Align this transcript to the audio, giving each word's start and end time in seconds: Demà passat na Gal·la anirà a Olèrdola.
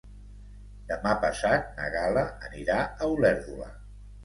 Demà 0.91 1.11
passat 1.25 1.69
na 1.81 1.91
Gal·la 1.97 2.25
anirà 2.49 2.81
a 2.87 3.13
Olèrdola. 3.15 3.73